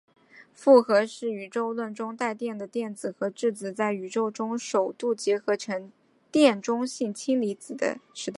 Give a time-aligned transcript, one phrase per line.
[0.51, 5.91] 复合是宇宙论中带电的电子和质子在宇宙中首度结合成
[6.31, 8.27] 电中性氢原子的时代。